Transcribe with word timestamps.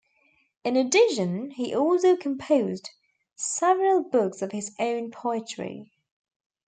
In 0.63 0.77
addition, 0.77 1.51
he 1.51 1.75
also 1.75 2.15
composed 2.15 2.89
several 3.35 4.01
books 4.03 4.41
of 4.41 4.51
his 4.51 4.73
own 4.79 5.11
poetry. 5.11 5.91